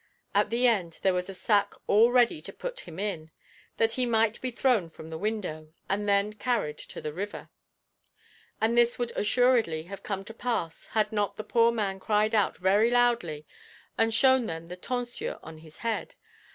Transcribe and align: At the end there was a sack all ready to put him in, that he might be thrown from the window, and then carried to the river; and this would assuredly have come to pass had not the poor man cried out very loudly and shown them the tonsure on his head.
At 0.33 0.49
the 0.49 0.65
end 0.65 0.97
there 1.03 1.13
was 1.13 1.29
a 1.29 1.33
sack 1.35 1.75
all 1.85 2.11
ready 2.11 2.41
to 2.41 2.51
put 2.51 2.79
him 2.79 2.97
in, 2.97 3.29
that 3.77 3.91
he 3.91 4.07
might 4.07 4.41
be 4.41 4.49
thrown 4.49 4.89
from 4.89 5.11
the 5.11 5.17
window, 5.19 5.75
and 5.87 6.09
then 6.09 6.33
carried 6.33 6.79
to 6.79 7.01
the 7.01 7.13
river; 7.13 7.49
and 8.59 8.75
this 8.75 8.97
would 8.97 9.11
assuredly 9.15 9.83
have 9.83 10.01
come 10.01 10.25
to 10.25 10.33
pass 10.33 10.87
had 10.87 11.11
not 11.11 11.35
the 11.35 11.43
poor 11.43 11.71
man 11.71 11.99
cried 11.99 12.33
out 12.33 12.57
very 12.57 12.89
loudly 12.89 13.45
and 13.95 14.11
shown 14.11 14.47
them 14.47 14.69
the 14.69 14.75
tonsure 14.75 15.37
on 15.43 15.59
his 15.59 15.77
head. 15.85 16.15